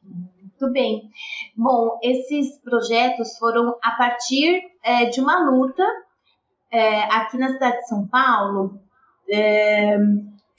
Muito 0.03 0.71
bem. 0.71 1.11
Bom, 1.55 1.99
esses 2.01 2.57
projetos 2.59 3.37
foram 3.37 3.77
a 3.83 3.91
partir 3.91 4.63
é, 4.83 5.05
de 5.05 5.21
uma 5.21 5.47
luta 5.47 5.83
é, 6.71 7.03
aqui 7.03 7.37
na 7.37 7.53
cidade 7.53 7.77
de 7.77 7.87
São 7.87 8.07
Paulo. 8.07 8.79
É, 9.29 9.97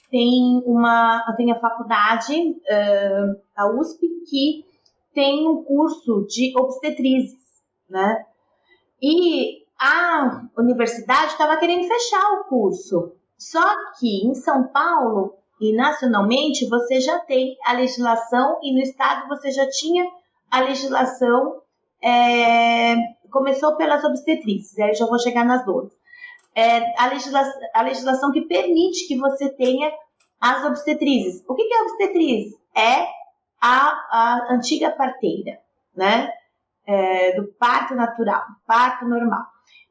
tem 0.09 0.63
uma 0.65 1.23
tem 1.37 1.51
a 1.51 1.59
faculdade 1.59 2.33
uh, 2.33 3.41
a 3.55 3.67
USP 3.71 4.07
que 4.29 4.65
tem 5.13 5.47
um 5.47 5.63
curso 5.63 6.25
de 6.27 6.53
obstetrizes, 6.57 7.37
né? 7.89 8.25
E 9.01 9.63
a 9.79 10.47
universidade 10.57 11.31
estava 11.31 11.57
querendo 11.57 11.87
fechar 11.87 12.33
o 12.33 12.43
curso. 12.45 13.13
Só 13.37 13.63
que 13.97 14.27
em 14.27 14.33
São 14.33 14.67
Paulo 14.67 15.35
e 15.61 15.73
nacionalmente 15.75 16.67
você 16.67 16.99
já 16.99 17.19
tem 17.19 17.55
a 17.65 17.73
legislação 17.73 18.59
e 18.61 18.73
no 18.73 18.81
estado 18.81 19.27
você 19.27 19.51
já 19.51 19.69
tinha 19.69 20.05
a 20.51 20.61
legislação 20.61 21.61
é, 22.01 22.95
começou 23.29 23.75
pelas 23.75 24.03
obstetrizes, 24.03 24.77
aí 24.79 24.93
já 24.93 25.05
vou 25.05 25.19
chegar 25.19 25.45
nas 25.45 25.67
outras 25.67 25.98
é, 26.59 26.93
a, 26.97 27.07
legislação, 27.07 27.61
a 27.73 27.81
legislação 27.83 28.31
que 28.31 28.41
permite 28.41 29.07
que 29.07 29.17
você 29.17 29.49
tenha 29.49 29.89
as 30.41 30.65
obstetrizes. 30.65 31.41
O 31.47 31.55
que, 31.55 31.63
que 31.65 31.73
é 31.73 31.81
obstetriz? 31.83 32.53
É 32.75 33.07
a, 33.61 33.89
a 34.11 34.47
antiga 34.51 34.91
parteira, 34.91 35.59
né? 35.95 36.29
É, 36.85 37.39
do 37.39 37.47
parto 37.53 37.93
natural, 37.93 38.41
parto 38.65 39.05
normal. 39.07 39.43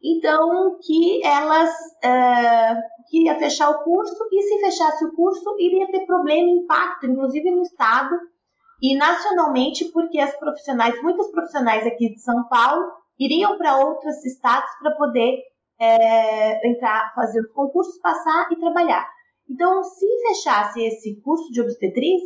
Então, 0.02 0.78
que 0.84 1.24
elas 1.24 1.70
é, 2.02 2.76
queria 3.08 3.38
fechar 3.38 3.70
o 3.70 3.82
curso 3.84 4.16
e 4.32 4.42
se 4.42 4.60
fechasse 4.60 5.04
o 5.04 5.12
curso 5.12 5.56
iria 5.58 5.90
ter 5.90 6.04
problema, 6.06 6.50
impacto, 6.50 7.06
inclusive 7.06 7.50
no 7.50 7.62
estado 7.62 8.18
e 8.82 8.96
nacionalmente, 8.96 9.86
porque 9.86 10.18
as 10.18 10.36
profissionais, 10.38 11.00
muitas 11.02 11.30
profissionais 11.30 11.86
aqui 11.86 12.12
de 12.12 12.20
São 12.20 12.48
Paulo 12.48 12.92
iriam 13.18 13.56
para 13.56 13.78
outros 13.78 14.24
estados 14.24 14.70
para 14.80 14.92
poder 14.92 15.38
é, 15.78 16.68
entrar, 16.68 17.12
fazer 17.14 17.40
os 17.40 17.52
concursos, 17.52 17.98
passar 18.00 18.48
e 18.52 18.56
trabalhar. 18.56 19.08
Então, 19.48 19.82
se 19.82 20.06
fechasse 20.26 20.82
esse 20.82 21.20
curso 21.22 21.50
de 21.52 21.60
obstetriz, 21.60 22.22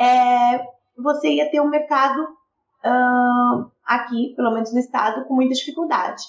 é, 0.00 0.64
você 0.96 1.28
ia 1.30 1.50
ter 1.50 1.60
um 1.60 1.68
mercado 1.68 2.22
uh, 2.22 3.70
aqui, 3.84 4.34
pelo 4.34 4.52
menos 4.52 4.72
no 4.72 4.78
estado, 4.78 5.26
com 5.26 5.34
muita 5.34 5.54
dificuldade. 5.54 6.22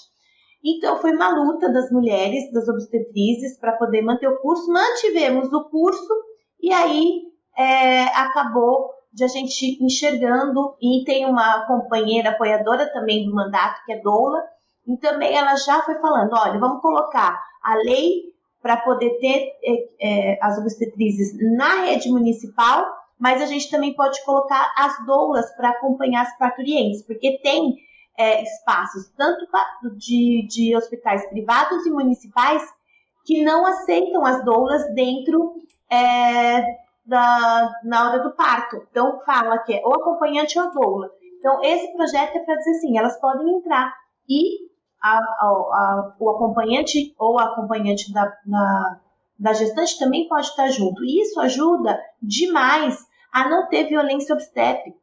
Então, 0.62 0.98
foi 0.98 1.12
uma 1.14 1.28
luta 1.28 1.70
das 1.70 1.90
mulheres, 1.90 2.50
das 2.52 2.68
obstetrizes, 2.68 3.58
para 3.58 3.72
poder 3.72 4.02
manter 4.02 4.28
o 4.28 4.40
curso. 4.40 4.72
Mantivemos 4.72 5.52
o 5.52 5.64
curso 5.68 6.12
e 6.60 6.72
aí 6.72 7.22
é, 7.56 8.04
acabou 8.04 8.90
de 9.12 9.22
a 9.22 9.28
gente 9.28 9.78
enxergando, 9.80 10.74
e 10.82 11.04
tem 11.04 11.24
uma 11.24 11.66
companheira 11.66 12.30
apoiadora 12.30 12.92
também 12.92 13.24
do 13.24 13.32
mandato, 13.32 13.84
que 13.84 13.92
é 13.92 14.00
Doula, 14.00 14.42
e 14.86 14.96
também 14.98 15.36
ela 15.36 15.56
já 15.56 15.82
foi 15.82 15.94
falando, 15.96 16.32
olha, 16.34 16.58
vamos 16.58 16.80
colocar 16.80 17.40
a 17.62 17.74
lei 17.76 18.34
para 18.60 18.76
poder 18.78 19.18
ter 19.18 19.52
é, 19.62 19.88
é, 20.00 20.38
as 20.42 20.58
obstetrizes 20.58 21.36
na 21.56 21.82
rede 21.82 22.10
municipal, 22.10 22.86
mas 23.18 23.42
a 23.42 23.46
gente 23.46 23.70
também 23.70 23.94
pode 23.94 24.22
colocar 24.24 24.72
as 24.76 25.04
doulas 25.06 25.54
para 25.56 25.70
acompanhar 25.70 26.22
as 26.22 26.38
parturientes, 26.38 27.02
porque 27.02 27.38
tem 27.42 27.76
é, 28.16 28.42
espaços 28.42 29.10
tanto 29.16 29.46
de, 29.96 30.46
de 30.48 30.76
hospitais 30.76 31.26
privados 31.28 31.84
e 31.86 31.90
municipais 31.90 32.62
que 33.24 33.42
não 33.42 33.66
aceitam 33.66 34.24
as 34.24 34.44
doulas 34.44 34.94
dentro 34.94 35.54
é, 35.90 36.62
da, 37.04 37.70
na 37.84 38.08
hora 38.08 38.18
do 38.22 38.32
parto. 38.32 38.86
Então, 38.90 39.20
fala 39.24 39.58
que 39.58 39.74
é 39.74 39.82
ou 39.84 39.94
acompanhante 39.94 40.58
ou 40.58 40.66
a 40.66 40.70
doula. 40.70 41.10
Então, 41.38 41.62
esse 41.62 41.92
projeto 41.94 42.36
é 42.36 42.40
para 42.40 42.56
dizer 42.56 42.70
assim, 42.70 42.98
elas 42.98 43.20
podem 43.20 43.56
entrar 43.56 43.94
e 44.28 44.72
a, 45.04 45.18
a, 45.18 46.16
o 46.18 46.30
acompanhante 46.30 47.14
ou 47.18 47.38
a 47.38 47.44
acompanhante 47.44 48.10
da, 48.10 48.32
na, 48.46 49.00
da 49.38 49.52
gestante 49.52 49.98
também 49.98 50.26
pode 50.26 50.46
estar 50.46 50.68
junto. 50.70 51.04
E 51.04 51.20
isso 51.20 51.38
ajuda 51.40 52.00
demais 52.22 53.06
a 53.30 53.48
não 53.50 53.68
ter 53.68 53.84
violência 53.84 54.34
obstétrica. 54.34 54.96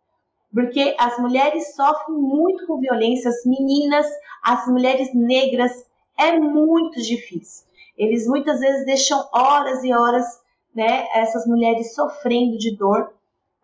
Porque 0.51 0.96
as 1.00 1.17
mulheres 1.20 1.75
sofrem 1.75 2.17
muito 2.17 2.65
com 2.65 2.79
violência, 2.79 3.29
as 3.29 3.46
meninas, 3.46 4.08
as 4.43 4.65
mulheres 4.67 5.13
negras, 5.13 5.72
é 6.17 6.38
muito 6.38 7.00
difícil. 7.00 7.65
Eles 7.96 8.25
muitas 8.25 8.60
vezes 8.60 8.86
deixam 8.86 9.24
horas 9.31 9.84
e 9.84 9.93
horas 9.93 10.25
né, 10.74 11.08
essas 11.13 11.46
mulheres 11.46 11.93
sofrendo 11.93 12.58
de 12.58 12.75
dor, 12.75 13.13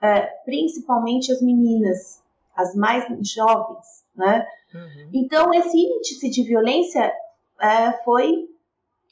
é, 0.02 0.22
principalmente 0.46 1.32
as 1.32 1.42
meninas, 1.42 2.22
as 2.56 2.76
mais 2.76 3.06
jovens, 3.28 3.97
né? 4.18 4.46
Uhum. 4.74 5.10
Então, 5.14 5.54
esse 5.54 5.78
índice 5.78 6.30
de 6.30 6.44
violência 6.44 7.12
é, 7.62 7.92
foi 8.04 8.48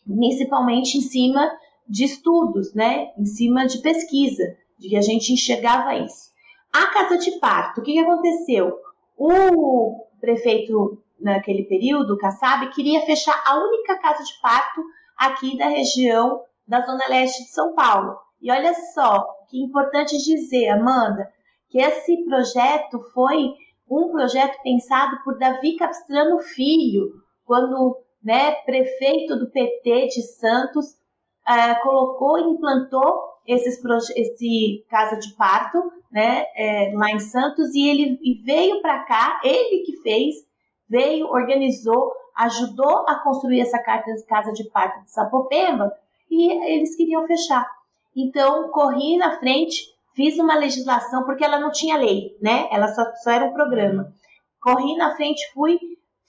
principalmente 0.06 0.98
em 0.98 1.02
cima 1.02 1.52
de 1.88 2.06
estudos, 2.06 2.74
né? 2.74 3.12
Em 3.18 3.26
cima 3.26 3.66
de 3.66 3.80
pesquisa, 3.80 4.44
de 4.78 4.90
que 4.90 4.98
a 4.98 5.02
gente 5.02 5.32
enxergava 5.32 5.96
isso. 5.96 6.32
A 6.74 6.88
casa 6.88 7.18
de 7.18 7.32
parto, 7.40 7.80
o 7.80 7.84
que, 7.84 7.94
que 7.94 8.00
aconteceu? 8.00 8.78
O 9.18 10.06
prefeito, 10.20 11.02
naquele 11.20 11.64
período, 11.64 12.18
Kassab, 12.18 12.70
queria 12.74 13.06
fechar 13.06 13.42
a 13.48 13.58
única 13.58 13.98
casa 14.00 14.24
de 14.24 14.34
parto 14.42 14.82
aqui 15.18 15.58
da 15.58 15.68
região 15.68 16.42
da 16.68 16.86
Zona 16.86 17.08
Leste 17.08 17.44
de 17.44 17.50
São 17.50 17.74
Paulo. 17.74 18.18
E 18.42 18.52
olha 18.52 18.74
só, 18.94 19.26
que 19.50 19.62
importante 19.62 20.18
dizer, 20.18 20.70
Amanda, 20.70 21.32
que 21.70 21.80
esse 21.80 22.26
projeto 22.26 23.00
foi 23.14 23.54
um 23.90 24.10
projeto 24.10 24.62
pensado 24.64 25.24
por 25.24 25.38
Davi 25.38 25.76
Capistrano 25.76 26.40
Filho, 26.40 27.14
quando 27.46 27.98
né, 28.24 28.54
prefeito 28.64 29.38
do 29.38 29.52
PT 29.52 30.08
de 30.08 30.22
Santos, 30.24 30.88
uh, 31.48 31.82
colocou 31.84 32.40
e 32.40 32.44
implantou 32.44 33.36
esses, 33.46 33.80
esse 34.16 34.84
casa 34.90 35.18
de 35.18 35.34
parto, 35.36 35.92
né, 36.12 36.46
é, 36.56 36.92
lá 36.96 37.12
em 37.12 37.20
Santos, 37.20 37.76
e 37.76 37.88
ele 37.88 38.20
e 38.24 38.42
veio 38.44 38.82
para 38.82 39.04
cá, 39.04 39.40
ele 39.44 39.84
que 39.84 40.02
fez, 40.02 40.36
veio, 40.90 41.28
organizou, 41.28 42.12
ajudou 42.36 43.08
a 43.08 43.20
construir 43.24 43.62
essa 43.62 43.78
casa 43.80 44.52
de 44.54 44.64
parto 44.72 45.04
de 45.04 45.12
Sapopemba, 45.12 45.92
e 46.30 46.52
eles 46.74 46.96
queriam 46.96 47.28
fechar. 47.28 47.70
Então, 48.16 48.70
corri 48.70 49.18
na 49.18 49.38
frente, 49.38 49.95
fiz 50.16 50.40
uma 50.40 50.56
legislação, 50.56 51.24
porque 51.24 51.44
ela 51.44 51.60
não 51.60 51.72
tinha 51.72 51.98
lei, 51.98 52.36
né? 52.42 52.68
Ela 52.72 52.88
só, 52.88 53.04
só 53.24 53.32
era 53.32 53.46
um 53.46 53.54
programa. 53.54 54.14
Corri 54.62 54.96
na 54.96 55.16
frente, 55.16 55.52
fui, 55.54 55.78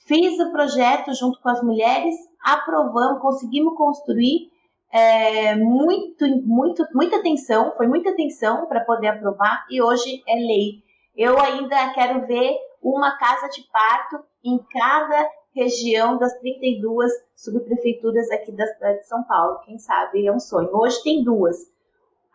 fiz 0.07 0.39
o 0.41 0.51
projeto 0.53 1.15
junto 1.15 1.41
com 1.41 1.49
as 1.49 1.63
mulheres, 1.63 2.15
aprovamos, 2.45 3.23
conseguimos 3.23 3.77
construir 3.77 4.51
é, 4.93 5.55
muito, 5.57 6.27
muito, 6.45 6.87
muita 6.95 7.17
atenção, 7.17 7.73
foi 7.77 7.87
muita 7.87 8.11
atenção 8.11 8.67
para 8.67 8.85
poder 8.85 9.09
aprovar 9.09 9.65
e 9.71 9.81
hoje 9.81 10.23
é 10.27 10.35
lei. 10.35 10.83
Eu 11.17 11.41
ainda 11.41 11.93
quero 11.95 12.27
ver 12.27 12.57
uma 12.83 13.17
casa 13.17 13.49
de 13.49 13.63
parto 13.73 14.19
em 14.45 14.59
cada 14.71 15.29
região 15.55 16.19
das 16.19 16.39
32 16.39 17.11
subprefeituras 17.35 18.31
aqui 18.31 18.53
da 18.53 18.67
cidade 18.67 18.99
de 18.99 19.07
São 19.07 19.25
Paulo. 19.25 19.61
Quem 19.65 19.79
sabe 19.79 20.27
é 20.27 20.33
um 20.33 20.39
sonho. 20.39 20.69
Hoje 20.73 21.03
tem 21.03 21.25
duas. 21.25 21.57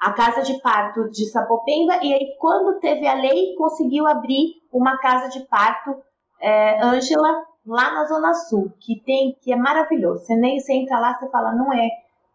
A 0.01 0.13
casa 0.13 0.41
de 0.41 0.60
parto 0.62 1.10
de 1.12 1.29
Sapopemba 1.29 2.00
e 2.01 2.12
aí 2.12 2.36
quando 2.39 2.79
teve 2.79 3.08
a 3.08 3.13
lei 3.13 3.53
conseguiu 3.55 4.08
abrir 4.08 4.55
uma 4.74 4.98
casa 4.98 5.29
de 5.29 5.46
parto 5.46 5.96
é, 6.39 6.84
Ângela 6.84 7.43
lá 7.65 7.93
na 7.93 8.05
Zona 8.05 8.34
Sul, 8.34 8.74
que 8.79 9.00
tem 9.05 9.38
que 9.39 9.53
é 9.53 9.55
maravilhoso. 9.55 10.25
Você 10.25 10.36
nem 10.36 10.60
você 10.60 10.74
entra 10.74 11.00
lá, 11.00 11.13
você 11.13 11.29
fala, 11.29 11.53
não 11.53 11.72
é 11.72 11.88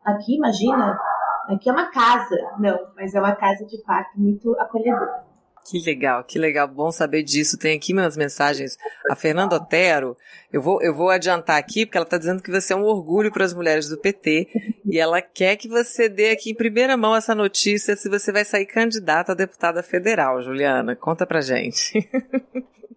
aqui, 0.04 0.36
imagina, 0.36 0.96
aqui 1.48 1.68
é 1.68 1.72
uma 1.72 1.90
casa. 1.90 2.36
Não, 2.58 2.78
mas 2.94 3.14
é 3.14 3.20
uma 3.20 3.34
casa 3.34 3.66
de 3.66 3.78
parto 3.82 4.12
muito 4.14 4.54
acolhedora. 4.60 5.25
Que 5.68 5.80
legal, 5.80 6.22
que 6.22 6.38
legal, 6.38 6.68
bom 6.68 6.92
saber 6.92 7.24
disso. 7.24 7.58
Tem 7.58 7.76
aqui 7.76 7.92
minhas 7.92 8.16
mensagens. 8.16 8.76
A 9.10 9.16
Fernanda 9.16 9.56
Otero, 9.56 10.16
eu 10.52 10.62
vou, 10.62 10.80
eu 10.80 10.94
vou 10.94 11.10
adiantar 11.10 11.58
aqui, 11.58 11.84
porque 11.84 11.98
ela 11.98 12.06
está 12.06 12.16
dizendo 12.16 12.40
que 12.40 12.52
você 12.52 12.72
é 12.72 12.76
um 12.76 12.84
orgulho 12.84 13.32
para 13.32 13.44
as 13.44 13.52
mulheres 13.52 13.88
do 13.88 13.98
PT 13.98 14.48
e 14.84 14.96
ela 14.96 15.20
quer 15.20 15.56
que 15.56 15.68
você 15.68 16.08
dê 16.08 16.30
aqui 16.30 16.50
em 16.52 16.54
primeira 16.54 16.96
mão 16.96 17.16
essa 17.16 17.34
notícia 17.34 17.96
se 17.96 18.08
você 18.08 18.30
vai 18.30 18.44
sair 18.44 18.66
candidata 18.66 19.32
a 19.32 19.34
deputada 19.34 19.82
federal, 19.82 20.40
Juliana. 20.40 20.94
Conta 20.94 21.26
pra 21.26 21.40
gente. 21.40 22.08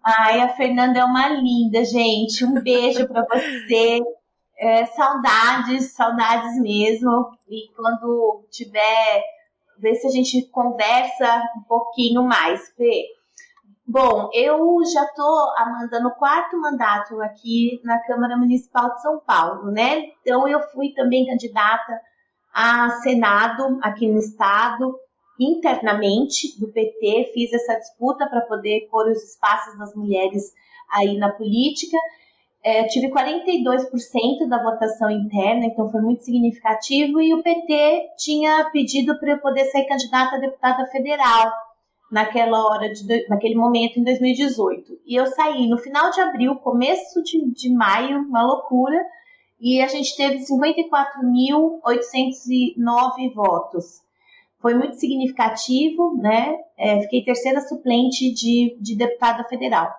Ai, 0.04 0.40
a 0.40 0.50
Fernanda 0.50 1.00
é 1.00 1.04
uma 1.04 1.28
linda, 1.28 1.84
gente. 1.84 2.44
Um 2.44 2.54
beijo 2.62 3.06
para 3.08 3.24
você. 3.24 4.00
É, 4.60 4.86
saudades, 4.86 5.92
saudades 5.92 6.60
mesmo. 6.60 7.30
E 7.48 7.72
quando 7.74 8.46
tiver 8.48 9.24
ver 9.80 9.94
se 9.96 10.06
a 10.06 10.10
gente 10.10 10.42
conversa 10.50 11.42
um 11.56 11.62
pouquinho 11.62 12.22
mais, 12.22 12.68
Fê. 12.76 13.06
Bom, 13.86 14.30
eu 14.32 14.78
já 14.84 15.02
estou 15.04 15.52
mandando 15.72 16.08
o 16.08 16.14
quarto 16.14 16.56
mandato 16.60 17.20
aqui 17.22 17.80
na 17.82 17.98
Câmara 17.98 18.36
Municipal 18.36 18.94
de 18.94 19.02
São 19.02 19.18
Paulo, 19.18 19.72
né? 19.72 20.10
Então 20.20 20.46
eu 20.46 20.60
fui 20.70 20.90
também 20.90 21.26
candidata 21.26 22.00
a 22.54 22.90
Senado 23.02 23.80
aqui 23.82 24.06
no 24.06 24.18
estado, 24.18 24.96
internamente 25.40 26.58
do 26.60 26.68
PT, 26.68 27.32
fiz 27.32 27.52
essa 27.52 27.74
disputa 27.78 28.28
para 28.28 28.42
poder 28.42 28.86
pôr 28.90 29.08
os 29.08 29.22
espaços 29.24 29.76
das 29.78 29.94
mulheres 29.94 30.52
aí 30.92 31.16
na 31.16 31.32
política 31.32 31.96
é, 32.62 32.84
tive 32.84 33.10
42% 33.10 34.48
da 34.48 34.62
votação 34.62 35.10
interna, 35.10 35.66
então 35.66 35.90
foi 35.90 36.02
muito 36.02 36.24
significativo, 36.24 37.20
e 37.20 37.34
o 37.34 37.42
PT 37.42 38.10
tinha 38.18 38.70
pedido 38.70 39.18
para 39.18 39.32
eu 39.32 39.38
poder 39.38 39.64
ser 39.66 39.84
candidata 39.84 40.36
a 40.36 40.40
deputada 40.40 40.86
federal 40.86 41.52
naquela 42.10 42.66
hora, 42.66 42.92
de, 42.92 43.28
naquele 43.28 43.54
momento, 43.54 43.98
em 43.98 44.04
2018. 44.04 44.98
E 45.06 45.14
eu 45.14 45.26
saí 45.26 45.68
no 45.68 45.78
final 45.78 46.10
de 46.10 46.20
abril, 46.20 46.56
começo 46.56 47.22
de, 47.22 47.50
de 47.52 47.72
maio, 47.72 48.18
uma 48.18 48.42
loucura, 48.42 49.00
e 49.58 49.80
a 49.80 49.86
gente 49.86 50.14
teve 50.16 50.38
54.809 50.38 53.34
votos. 53.34 54.02
Foi 54.58 54.74
muito 54.74 54.96
significativo, 54.96 56.18
né? 56.18 56.54
É, 56.76 57.00
fiquei 57.02 57.24
terceira 57.24 57.62
suplente 57.62 58.34
de, 58.34 58.76
de 58.80 58.96
deputada 58.96 59.44
federal. 59.44 59.90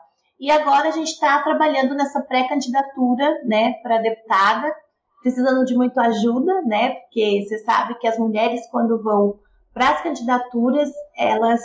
E 0.42 0.50
agora 0.50 0.90
a 0.90 0.92
gente 0.92 1.10
está 1.12 1.40
trabalhando 1.44 1.94
nessa 1.94 2.20
pré-candidatura, 2.20 3.44
né, 3.46 3.74
para 3.84 4.00
deputada, 4.00 4.76
precisando 5.22 5.64
de 5.64 5.76
muita 5.76 6.02
ajuda, 6.02 6.64
né, 6.64 6.96
porque 6.96 7.46
você 7.48 7.60
sabe 7.60 7.94
que 8.00 8.08
as 8.08 8.18
mulheres 8.18 8.68
quando 8.72 9.00
vão 9.04 9.40
para 9.72 9.92
as 9.92 10.02
candidaturas, 10.02 10.92
elas, 11.16 11.62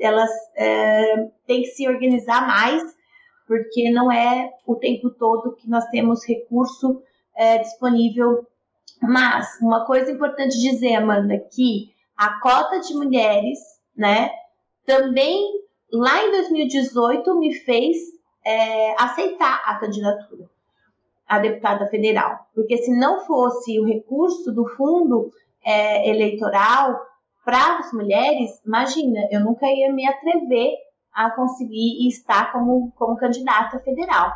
elas 0.00 0.28
é, 0.56 1.28
têm 1.46 1.62
que 1.62 1.68
se 1.68 1.86
organizar 1.86 2.44
mais, 2.48 2.82
porque 3.46 3.92
não 3.92 4.10
é 4.10 4.50
o 4.66 4.74
tempo 4.74 5.10
todo 5.10 5.54
que 5.54 5.70
nós 5.70 5.86
temos 5.86 6.26
recurso 6.26 7.00
é, 7.36 7.58
disponível. 7.58 8.44
Mas 9.00 9.46
uma 9.62 9.86
coisa 9.86 10.10
importante 10.10 10.58
dizer, 10.60 10.96
Amanda, 10.96 11.38
que 11.38 11.94
a 12.16 12.40
cota 12.40 12.80
de 12.80 12.92
mulheres, 12.92 13.60
né, 13.96 14.30
também 14.84 15.60
lá 15.92 16.24
em 16.24 16.30
2018 16.30 17.38
me 17.38 17.54
fez 17.54 17.96
é, 18.44 18.94
aceitar 19.02 19.62
a 19.64 19.76
candidatura 19.76 20.48
a 21.28 21.38
deputada 21.38 21.86
federal, 21.86 22.46
porque 22.52 22.76
se 22.78 22.90
não 22.90 23.24
fosse 23.24 23.78
o 23.78 23.86
recurso 23.86 24.52
do 24.52 24.66
fundo 24.70 25.30
é, 25.64 26.10
eleitoral 26.10 27.00
para 27.44 27.78
as 27.78 27.92
mulheres, 27.92 28.60
imagina, 28.66 29.20
eu 29.30 29.40
nunca 29.40 29.64
ia 29.66 29.92
me 29.92 30.06
atrever 30.08 30.72
a 31.14 31.30
conseguir 31.30 32.08
estar 32.08 32.52
como, 32.52 32.92
como 32.96 33.16
candidata 33.16 33.78
federal. 33.78 34.32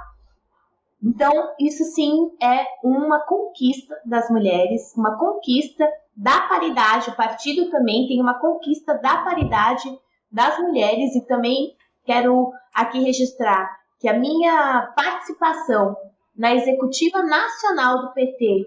Então, 1.02 1.32
isso 1.58 1.84
sim 1.84 2.30
é 2.40 2.64
uma 2.82 3.20
conquista 3.26 3.94
das 4.06 4.30
mulheres, 4.30 4.94
uma 4.96 5.18
conquista 5.18 5.86
da 6.16 6.42
paridade. 6.42 7.10
O 7.10 7.16
partido 7.16 7.70
também 7.70 8.06
tem 8.06 8.20
uma 8.20 8.38
conquista 8.38 8.94
da 8.94 9.18
paridade 9.18 9.88
das 10.34 10.58
mulheres 10.58 11.14
e 11.14 11.24
também 11.26 11.76
quero 12.04 12.50
aqui 12.74 12.98
registrar 13.04 13.70
que 14.00 14.08
a 14.08 14.18
minha 14.18 14.92
participação 14.96 15.96
na 16.36 16.52
executiva 16.54 17.22
nacional 17.22 18.02
do 18.02 18.12
PT, 18.12 18.66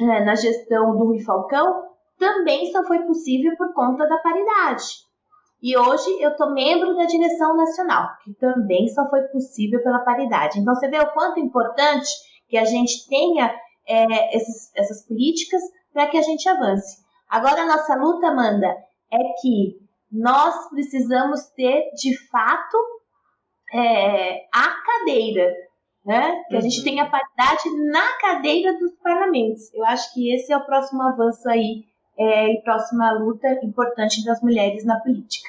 né, 0.00 0.20
na 0.20 0.36
gestão 0.36 0.96
do 0.96 1.04
Rui 1.06 1.20
Falcão, 1.20 1.84
também 2.16 2.70
só 2.70 2.84
foi 2.84 3.00
possível 3.00 3.56
por 3.56 3.74
conta 3.74 4.08
da 4.08 4.18
paridade. 4.18 4.84
E 5.60 5.76
hoje 5.76 6.22
eu 6.22 6.30
estou 6.30 6.52
membro 6.52 6.94
da 6.96 7.04
direção 7.04 7.56
nacional, 7.56 8.08
que 8.22 8.32
também 8.34 8.88
só 8.88 9.10
foi 9.10 9.22
possível 9.24 9.82
pela 9.82 9.98
paridade. 10.04 10.60
Então 10.60 10.74
você 10.74 10.88
vê 10.88 11.00
o 11.00 11.12
quanto 11.12 11.40
é 11.40 11.42
importante 11.42 12.08
que 12.48 12.56
a 12.56 12.64
gente 12.64 13.08
tenha 13.08 13.52
é, 13.88 14.36
esses, 14.36 14.72
essas 14.76 15.04
políticas 15.04 15.60
para 15.92 16.06
que 16.06 16.16
a 16.16 16.22
gente 16.22 16.48
avance. 16.48 17.04
Agora 17.28 17.62
a 17.62 17.66
nossa 17.66 17.96
luta, 17.96 18.28
Amanda, 18.28 18.68
é 19.10 19.18
que 19.40 19.85
nós 20.10 20.68
precisamos 20.70 21.46
ter 21.56 21.90
de 21.94 22.16
fato 22.28 22.76
é, 23.72 24.46
a 24.52 24.68
cadeira, 24.84 25.52
né? 26.04 26.44
Que 26.48 26.56
a 26.56 26.60
gente 26.60 26.78
uhum. 26.78 26.84
tenha 26.84 27.10
paridade 27.10 27.68
na 27.90 28.12
cadeira 28.18 28.72
dos 28.78 28.92
parlamentos. 29.02 29.72
Eu 29.74 29.84
acho 29.84 30.12
que 30.14 30.32
esse 30.32 30.52
é 30.52 30.56
o 30.56 30.64
próximo 30.64 31.02
avanço 31.02 31.48
aí 31.48 31.84
é, 32.18 32.52
e 32.52 32.62
próxima 32.62 33.12
luta 33.12 33.48
importante 33.62 34.24
das 34.24 34.40
mulheres 34.40 34.84
na 34.84 34.98
política. 35.00 35.48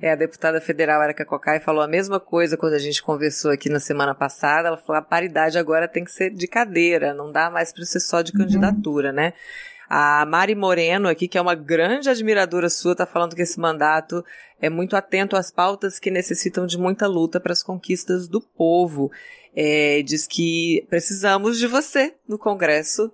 É, 0.00 0.10
a 0.10 0.16
deputada 0.16 0.60
federal 0.60 1.00
Erika 1.04 1.24
Cocai 1.24 1.60
falou 1.60 1.80
a 1.80 1.86
mesma 1.86 2.18
coisa 2.18 2.56
quando 2.56 2.74
a 2.74 2.78
gente 2.78 3.00
conversou 3.00 3.52
aqui 3.52 3.68
na 3.68 3.78
semana 3.78 4.12
passada. 4.12 4.66
Ela 4.66 4.76
falou 4.76 4.98
a 4.98 5.02
paridade 5.02 5.56
agora 5.56 5.86
tem 5.86 6.04
que 6.04 6.10
ser 6.10 6.30
de 6.30 6.48
cadeira, 6.48 7.14
não 7.14 7.30
dá 7.30 7.48
mais 7.48 7.72
para 7.72 7.84
ser 7.84 8.00
só 8.00 8.20
de 8.20 8.32
uhum. 8.32 8.38
candidatura, 8.38 9.12
né? 9.12 9.32
A 9.94 10.24
Mari 10.24 10.54
Moreno 10.54 11.06
aqui, 11.06 11.28
que 11.28 11.36
é 11.36 11.40
uma 11.42 11.54
grande 11.54 12.08
admiradora 12.08 12.70
sua, 12.70 12.92
está 12.92 13.04
falando 13.04 13.36
que 13.36 13.42
esse 13.42 13.60
mandato 13.60 14.24
é 14.58 14.70
muito 14.70 14.96
atento 14.96 15.36
às 15.36 15.50
pautas 15.50 15.98
que 15.98 16.10
necessitam 16.10 16.66
de 16.66 16.78
muita 16.78 17.06
luta 17.06 17.38
para 17.38 17.52
as 17.52 17.62
conquistas 17.62 18.26
do 18.26 18.40
povo. 18.40 19.12
É, 19.54 20.00
diz 20.00 20.26
que 20.26 20.86
precisamos 20.88 21.58
de 21.58 21.66
você 21.66 22.14
no 22.26 22.38
Congresso 22.38 23.12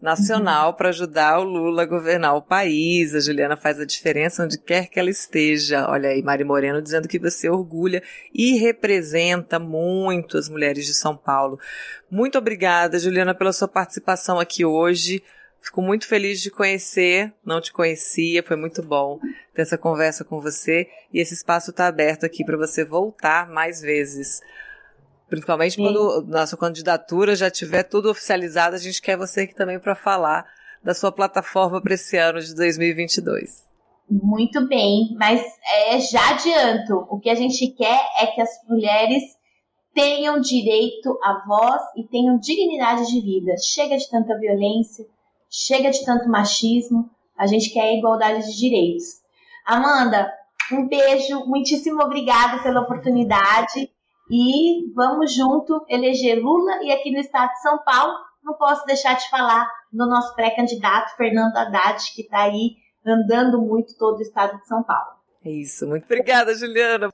Nacional 0.00 0.70
uhum. 0.70 0.76
para 0.76 0.88
ajudar 0.88 1.38
o 1.38 1.44
Lula 1.44 1.82
a 1.82 1.86
governar 1.86 2.34
o 2.34 2.40
país. 2.40 3.14
A 3.14 3.20
Juliana 3.20 3.54
faz 3.54 3.78
a 3.78 3.84
diferença 3.84 4.42
onde 4.42 4.56
quer 4.56 4.88
que 4.88 4.98
ela 4.98 5.10
esteja. 5.10 5.86
Olha 5.86 6.08
aí, 6.08 6.22
Mari 6.22 6.44
Moreno 6.44 6.80
dizendo 6.80 7.08
que 7.08 7.18
você 7.18 7.50
orgulha 7.50 8.02
e 8.32 8.56
representa 8.56 9.58
muito 9.58 10.38
as 10.38 10.48
mulheres 10.48 10.86
de 10.86 10.94
São 10.94 11.14
Paulo. 11.14 11.60
Muito 12.10 12.38
obrigada, 12.38 12.98
Juliana, 12.98 13.34
pela 13.34 13.52
sua 13.52 13.68
participação 13.68 14.40
aqui 14.40 14.64
hoje. 14.64 15.22
Fico 15.60 15.82
muito 15.82 16.06
feliz 16.06 16.40
de 16.40 16.50
conhecer, 16.50 17.32
não 17.44 17.60
te 17.60 17.72
conhecia, 17.72 18.42
foi 18.42 18.56
muito 18.56 18.82
bom 18.82 19.18
ter 19.54 19.62
essa 19.62 19.76
conversa 19.76 20.24
com 20.24 20.40
você 20.40 20.88
e 21.12 21.20
esse 21.20 21.34
espaço 21.34 21.70
está 21.70 21.86
aberto 21.86 22.24
aqui 22.24 22.44
para 22.44 22.56
você 22.56 22.84
voltar 22.84 23.48
mais 23.48 23.80
vezes. 23.80 24.40
Principalmente 25.28 25.74
Sim. 25.74 25.82
quando 25.82 26.24
nossa 26.28 26.56
candidatura 26.56 27.34
já 27.34 27.50
tiver 27.50 27.82
tudo 27.82 28.10
oficializado, 28.10 28.76
a 28.76 28.78
gente 28.78 29.02
quer 29.02 29.16
você 29.16 29.40
aqui 29.40 29.54
também 29.54 29.78
para 29.78 29.96
falar 29.96 30.46
da 30.84 30.94
sua 30.94 31.10
plataforma 31.10 31.82
para 31.82 31.94
esse 31.94 32.16
ano 32.16 32.40
de 32.40 32.54
2022. 32.54 33.66
Muito 34.08 34.68
bem, 34.68 35.16
mas 35.18 35.42
é, 35.88 35.98
já 35.98 36.30
adianto, 36.30 37.08
o 37.10 37.18
que 37.18 37.28
a 37.28 37.34
gente 37.34 37.66
quer 37.72 38.00
é 38.20 38.26
que 38.26 38.40
as 38.40 38.50
mulheres 38.68 39.22
tenham 39.92 40.38
direito 40.38 41.18
à 41.24 41.42
voz 41.44 41.82
e 41.96 42.04
tenham 42.04 42.38
dignidade 42.38 43.06
de 43.08 43.20
vida. 43.20 43.54
Chega 43.58 43.96
de 43.96 44.08
tanta 44.08 44.38
violência, 44.38 45.04
chega 45.56 45.90
de 45.90 46.04
tanto 46.04 46.28
machismo, 46.28 47.10
a 47.38 47.46
gente 47.46 47.70
quer 47.70 47.94
igualdade 47.94 48.46
de 48.46 48.58
direitos. 48.58 49.04
Amanda, 49.64 50.30
um 50.70 50.86
beijo, 50.86 51.46
muitíssimo 51.46 52.02
obrigada 52.02 52.62
pela 52.62 52.82
oportunidade 52.82 53.90
e 54.30 54.92
vamos 54.94 55.34
junto 55.34 55.84
eleger 55.88 56.38
Lula 56.42 56.82
e 56.82 56.92
aqui 56.92 57.10
no 57.10 57.20
estado 57.20 57.52
de 57.52 57.62
São 57.62 57.78
Paulo 57.84 58.12
não 58.42 58.54
posso 58.54 58.84
deixar 58.84 59.14
de 59.14 59.28
falar 59.30 59.68
do 59.92 60.06
nosso 60.06 60.34
pré-candidato 60.34 61.16
Fernando 61.16 61.56
Haddad, 61.56 62.02
que 62.14 62.22
está 62.22 62.42
aí 62.42 62.76
andando 63.04 63.60
muito 63.60 63.96
todo 63.96 64.18
o 64.18 64.22
estado 64.22 64.58
de 64.58 64.66
São 64.66 64.82
Paulo. 64.82 65.16
É 65.44 65.50
isso, 65.50 65.86
muito 65.86 66.04
obrigada, 66.04 66.54
Juliana. 66.54 67.04